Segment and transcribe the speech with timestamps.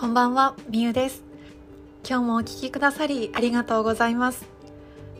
[0.00, 1.22] こんばんは、みゆです。
[2.08, 4.46] 今日もお聞きくださりありがとうございます。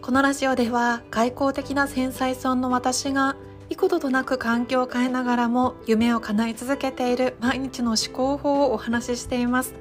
[0.01, 3.37] このラジオでは外交的な繊細村の私が
[3.69, 9.75] 幾度となく環境を変えながらも夢を叶え続けている毎日の思考法をお話ししています。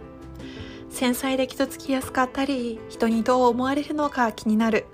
[0.90, 4.86] 繊細で傷つきやすかったり、人にどう思われるのか気になる。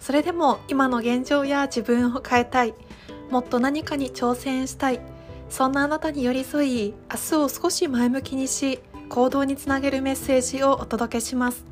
[0.00, 2.74] それでも今の現状や自分を変えたい。
[3.30, 5.00] もっと何かに挑戦したい。
[5.48, 11.64] そんなあなたに寄り添い、明日を少し前向きにし、行動につなげるメッセージをお届けします。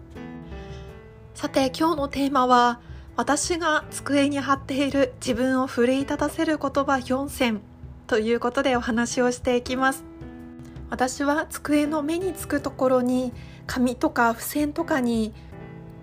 [1.34, 2.80] さて今日のテーマは
[3.16, 7.60] 私が机に貼っている自分を奮い立たせる言葉4選
[8.06, 10.04] ということでお話をしていきます。
[10.90, 13.32] 私は机の目につくところに
[13.66, 15.32] 紙とか付箋とかに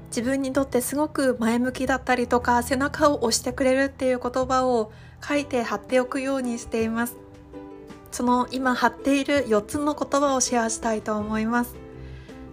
[0.07, 4.91] 自分にとってすごく前向きだったりとか背中を押してくれるっていう言葉を
[5.25, 7.20] 書いて貼っておくようにしています。
[8.11, 11.75] その今貼っている4つの言葉をシェアしたいと思います。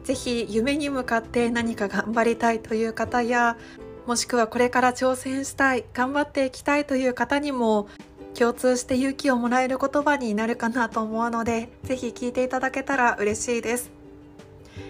[0.05, 3.59] ぜひ夢に向かって何か頑張りたいという方や
[4.07, 7.89] もしくはこれから挑戦したい頑張っていきたいという方にも
[8.35, 13.91] 共通して勇気をもらえる言葉になるかなと思うのでぜひ聞いていただけたら嬉しいです。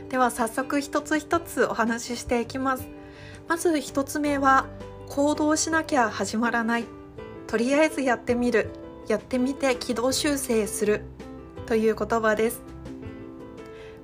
[0.09, 2.87] では早速一つ一つお話ししていきます。
[3.49, 4.67] まず一つ目は
[5.09, 6.85] 行動しなきゃ始まらない。
[7.49, 8.71] とりあえずやってみる。
[9.09, 11.03] やってみて軌道修正する
[11.67, 12.63] という言葉です。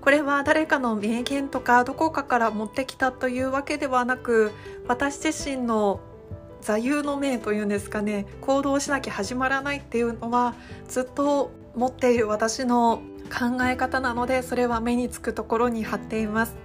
[0.00, 4.52] これは誰かの名言とかどこかから持ってきたというわけではなく
[4.86, 6.00] 私自身の
[6.60, 10.54] 座右の銘というんですかね行動しなきゃ始まらないっていうのは
[10.88, 16.56] ずっと持っている私の考え方なのでそれは目につくところに貼っています。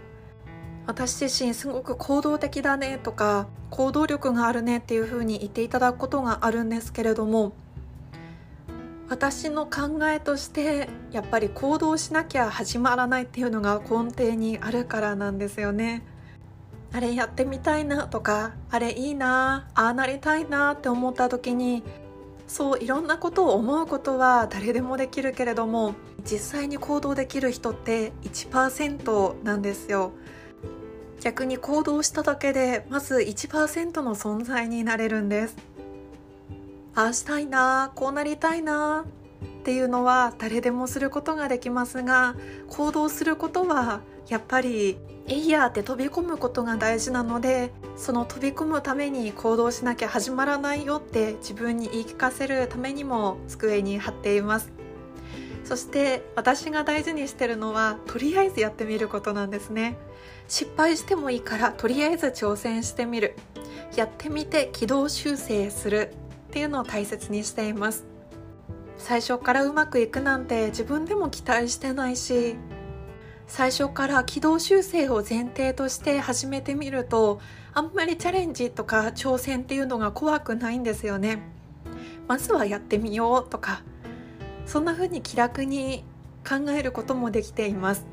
[0.85, 7.53] 私自身すごく行動的だねとか行動力があるねっていうふうに言っていただくことがあるんですけれども
[9.09, 16.03] 私の考えとしてやっぱり行動しなきゃ始まらないっていうのが根底にあるからなんですよね。
[16.91, 21.83] あれやってみたいなとかあれいいなああなりたいなって思った時に
[22.47, 25.93] そういろんなことを思うことは誰でもできるけれども
[26.23, 30.13] 実際に行動できる人って1%なんですよ
[31.21, 35.55] 逆に行動しただけでまず1%の存在になれるんです
[36.99, 39.05] ああしたいなこうなりたいな
[39.61, 42.35] っていうのは誰でもすることができますが
[42.67, 54.69] 行動することはやっぱりえいやって飛び込むことが大事なのでその飛び込むために行動しなきゃ始まらないよって自分に言い聞かせるためにも机に貼っています。
[55.63, 59.95] そして私が大事にしてるのはとりあえずやってみることなんですね。
[60.49, 63.37] 失敗してもいいからとりあえず挑戦してみる。
[63.95, 66.13] やってみて軌道修正する。
[66.49, 68.05] っていうのを大切にしています。
[68.97, 72.57] 最初からうまくいくなんて自分でも期待してないし
[73.47, 77.39] 最初から軌道修正を前提として始めてみると
[77.73, 81.39] あんまりチャレンジとか挑戦っていうのが怖くないんですよね。
[82.27, 83.81] まずはやってみようとか
[84.65, 86.03] そんな風に気楽に
[86.47, 88.05] 考えることもできています。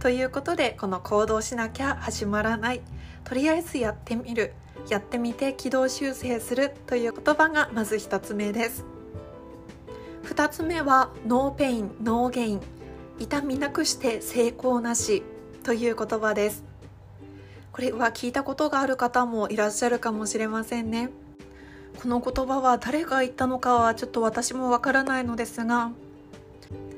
[0.00, 2.80] ということでこの行動しなきゃ始まらない
[3.28, 4.52] とりあえずやってみる。
[4.88, 8.86] やってみて軌道修正するという言葉がまず1つ目です。
[10.24, 12.60] 2つ目は no pain no gain
[13.18, 15.22] 痛みなくして成功なし
[15.62, 16.64] という言葉です。
[17.72, 21.10] これは聞いたことがある方もいらっしゃるかもしれませんね。
[22.00, 25.90] この言葉は誰が言ったのかはちょっと私もわからないのですが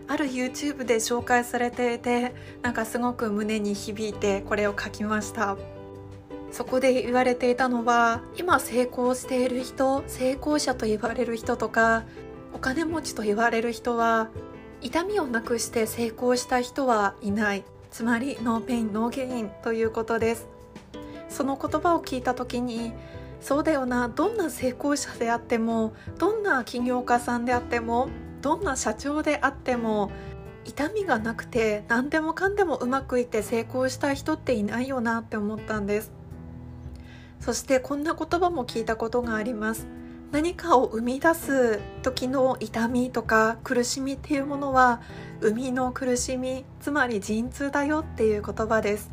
[0.06, 5.56] ある YouTube で紹介されていてなんかすごく胸に響いてこれを書きました。
[6.52, 12.04] そこで言われていたのは今成功している人成功者と言われる人とか
[12.52, 14.28] お金持ちと言われる人は
[14.80, 17.64] 痛みをなくして成功した人はいない。
[17.90, 20.48] つまり no pain no gain ということです。
[21.28, 22.92] その言葉を聞いた時に
[23.40, 28.08] そうだよなどんな成功者であってもどんな起業家さんであっても
[28.42, 30.10] どんな社長であっても
[30.64, 36.19] 痛みがなくて何でもかんでもうまくいって成功した人っていないよなって思ったんです。
[37.40, 39.86] そしてこんな言葉も聞いたことがあります。
[40.30, 45.00] 何かを生み出す時の痛みとか苦しみっていうものは
[45.40, 49.10] 生みの苦しみつまり陣痛だよっていう言葉です。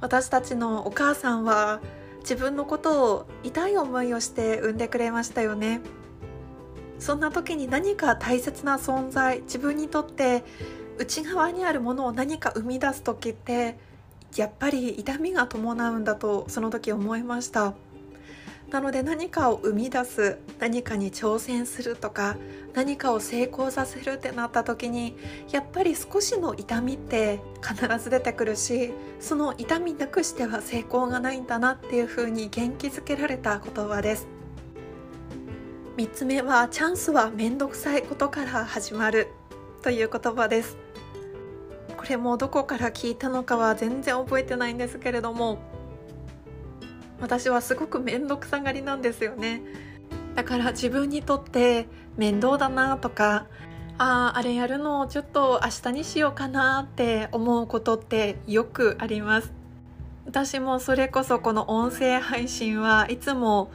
[0.00, 1.80] 私たちのお母さんは
[2.20, 5.80] 自分のことを痛い思いをして産んでくれましたよね。
[6.98, 10.44] そんな時に何か大切な存在自分にとって
[10.98, 13.78] 内側にあるものを何か生み出す時って
[14.36, 17.74] やっぱり痛みが伴うんだとその時思いました。
[18.70, 22.36] なので何かを生み出す何かに挑戦するとか
[22.72, 25.14] 何かを成功させるってなった時に
[25.50, 34.26] やっぱり少しの痛みって必ず出てくるしその痛みなくしては成功がないんだなっていうふうに元気づけられた言葉です。
[35.98, 39.28] 3つ目はチャンスは面倒くさいことから始まる
[39.82, 40.81] という言葉です。
[42.02, 45.58] これもどこから聞いたのかは全然覚えてないんですけれども
[47.20, 49.62] 私はすごく面倒くさがりなんですよね。
[50.34, 53.46] だから自分にとって面倒だなとか
[53.98, 59.52] あああれやるのちょっと明日にしようかなって思うことってよくあります。
[60.26, 63.70] 私もそれこそこの音声配信はいつも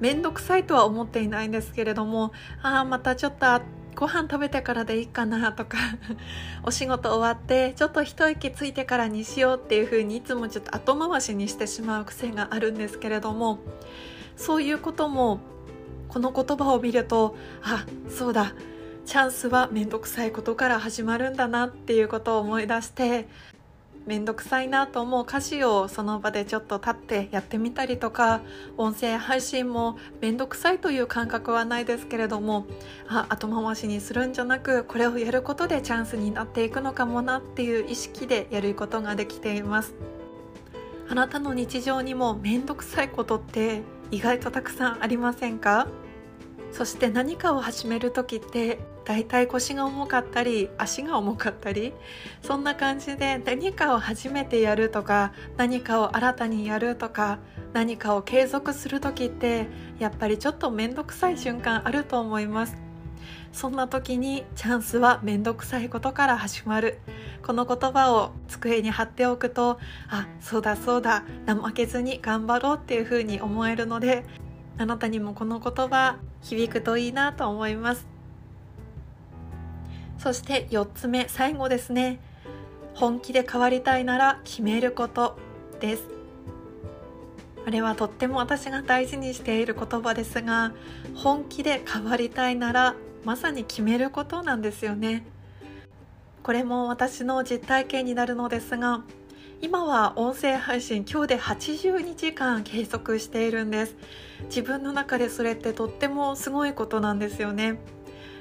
[0.00, 2.32] 面倒くさいとは思っていないんですけれども
[2.62, 3.60] ああまたちょっと
[3.96, 5.78] ご飯食べてからでいいかなとか
[6.62, 13.58] お仕事終わってちょっと一息ついてからにしようっていう風にいつもちょっと後回しにしてしまう癖があるんですけれども
[14.36, 15.40] そういうことも
[16.08, 18.52] この言葉を見るとあそうだ
[19.06, 23.28] チャンスは面倒くさいことから始まるんだなっていうことを思い出して
[24.06, 28.40] 面倒くさいなと思う歌詞をその場でちょっと立ってやってみたりとか
[28.76, 32.66] 音声配信も面倒くさいという感覚はないですけれども
[33.08, 39.94] あ後回しにするんじゃなくこれをやることでチャンスになっていくのかもなっていう意識でやることができています。
[41.08, 45.88] あなたの日常にも面倒くさいことって意外とたくさんありませんか？
[46.72, 51.92] そして何かを始める時ってだいたい腰が重かったり足が重かったり
[52.42, 57.38] そんな感じで何かを初めてやるとか何かを新たにやるとか
[57.72, 59.68] 何かを継続する時って
[59.98, 62.76] やっぱりちょっと面倒くさい瞬間あると思います。
[63.52, 66.98] そんな時にチャンスは面倒くさいことから始まる。
[67.42, 69.78] この言葉を机に貼っておくと
[70.08, 74.24] あそうだそうだ怠けずに頑張ろうっていうふうに思えるので
[74.78, 78.06] あなたにもこの言葉響くといいなと思います。
[80.18, 82.20] そして4つ目最後ですね。
[82.94, 85.38] 本気で変わりたいなら決めること
[85.80, 86.04] です。
[87.66, 90.72] あれはとっても私が大事にしている言葉ですが
[91.16, 92.94] 本気で変わりたいなら
[93.24, 95.26] まさに決めることなんですよね。
[96.44, 99.02] これも私の実体験になるのですが
[99.62, 103.96] 今は音声配信今日で82時間計測しているんです。
[104.44, 107.78] 自分の中でそれってとってもすごいことなんですよね。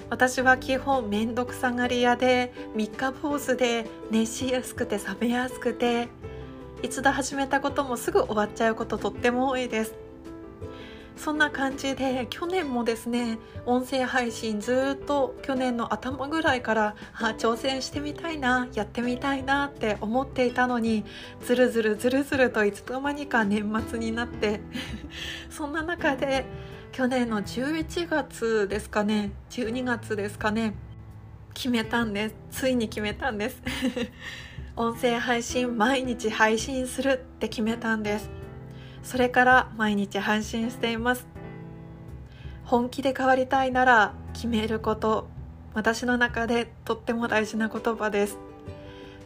[0.09, 6.09] 私は基本めんどくさがり屋で三日坊主で熱しやすくて冷めやすくて
[6.83, 10.04] 一度始めたこともすぐ終わっちゃうこととっても多いです。
[11.17, 16.95] そんな感じで去年もですね音声配信ずっと去年の頭ぐらいから
[17.37, 21.05] 挑戦してみたいなやってみたいなって思っていたのに
[21.41, 24.61] ずるずるずるずるといつの間にか年末になって
[25.49, 26.45] そんな中で
[26.91, 30.75] 去年の11月ですかね12月ですかね
[31.55, 32.35] 決めたんです。
[32.51, 33.61] ついに決めたんです。
[34.75, 38.29] 音声配信毎日配信するって決めたんです。
[39.05, 41.27] それから毎日配信しています。
[42.63, 45.27] 本気で変わりたいなら決めること。
[45.75, 48.39] 私の中でとっても大事な言葉です。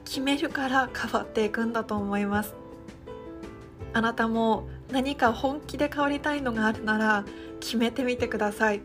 [0.04, 2.56] 決めるから変わっていくんだと思います。
[3.94, 7.24] あなたも何か本気で変わりたいのがあるなら
[7.62, 8.82] 決めてみてください。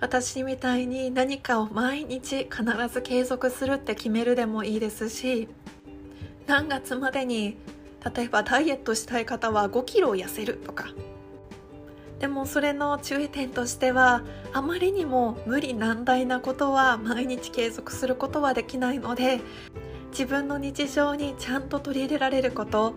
[0.00, 5.46] 私みたいに何かを毎日必ず継続するって決めるでもいいですし
[6.46, 7.58] 何月までに
[8.14, 10.88] 例えばダイエットしたい方は5キロ痩せるとか。
[12.18, 19.40] でもそれの注意点としてはあまりにも無理難題なことは毎日継続することはできないので
[20.10, 22.92] 自分の日常にちゃんと取り入れられること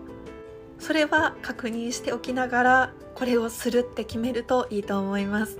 [0.78, 5.58] それは確認しておきながらこれをするって決めるといいと思います。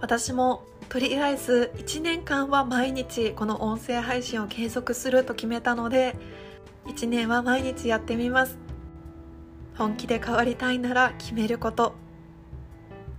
[0.00, 6.16] 私もとりあえず1年間は毎日この音声配信を継続すると決めたので
[6.88, 8.58] 1年は毎日やってみます。
[9.76, 11.94] 本気で変わりたいなら決めること。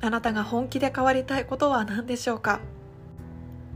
[0.01, 2.59] あなたが本気で変わりたいことは何でしょうか？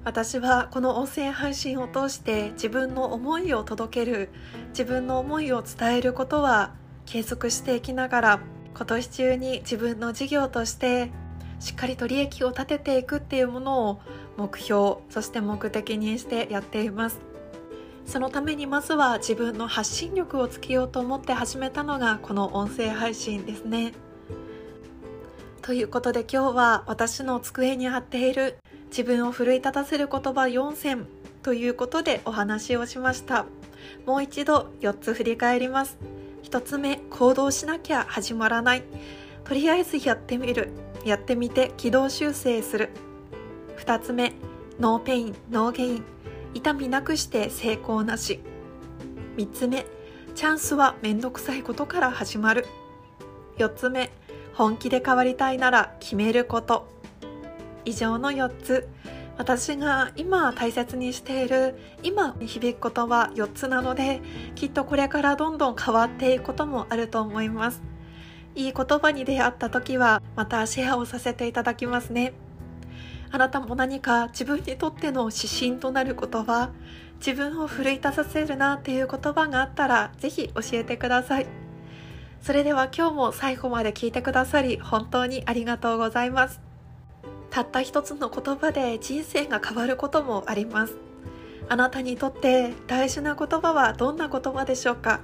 [0.04, 4.30] 私はこの音声配信を通して自分の思いを届ける
[4.70, 6.74] 自分の思いを伝えることは
[7.06, 8.40] 継続していきながら
[8.76, 11.12] 今年中に自分の事業として
[11.60, 14.02] しっかりと利益を立てていくっていうものを
[14.36, 17.33] 目標そして目的にしてやっています。
[18.06, 23.94] そのためにまずは自分の発信力をつけようと思って始めたのがこの音声配信ですね。
[25.62, 28.58] ということで今日は私の机に貼っている
[28.88, 31.08] 自分を奮い立たせる言葉4選
[31.42, 33.46] ということでお話をしました。
[34.06, 35.98] もう一度4つ振り返ります。
[36.44, 38.84] 1つ目行動しなきゃ始まらない。
[39.46, 40.70] とりあえずやってみる。
[41.06, 42.90] やってみて軌道修正する。
[43.78, 44.34] 2つ目
[44.80, 46.13] no pain no gain。
[46.54, 48.40] 痛みなくして成功なし。
[49.38, 49.86] 3つ目
[50.36, 52.66] チャンスはめんどくさいことから始まる。
[53.58, 54.12] 4つ目
[54.54, 56.88] 本気で変わりたいなら決めること。
[57.86, 58.88] 以上の4つ。
[59.38, 64.22] 私が今大切にしている今に響く言葉4つなので
[64.54, 67.82] きっとこれからどんどん変わっていくこともあると思います。
[68.56, 72.34] いい言葉に出会った時はまたシェアをさせていただきますね。
[73.34, 76.70] あなたも何か自分にとっての指針となる言葉
[77.18, 81.48] 自分を奮い立たせるなっていう言葉があったらぜひ教えてください。
[82.44, 86.62] それでは今日も最後まで聞いてくださり本当にありがとうございます。
[87.50, 90.96] たった一つの言葉で人生が変わることもあります。
[91.70, 95.22] あなたにとって大事な言葉はどんな言葉でしょうか？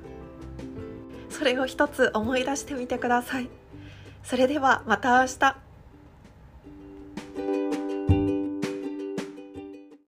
[1.29, 3.49] それを一つ思い出してみてください。
[4.23, 5.68] それではまた明日。